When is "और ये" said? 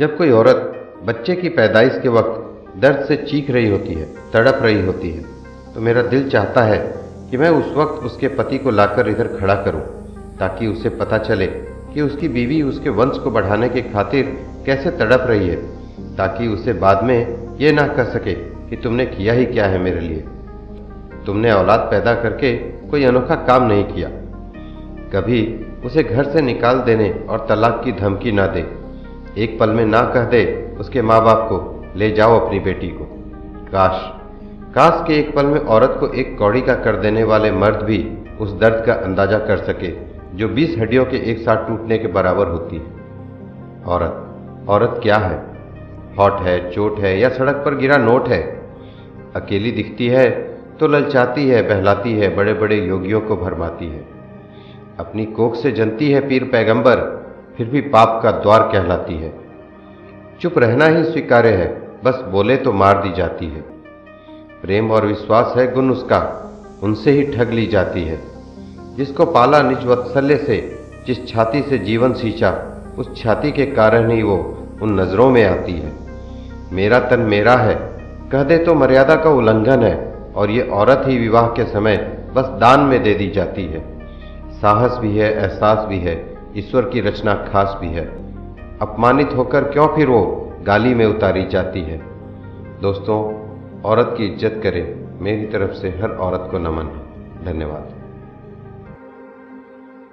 80.36-80.62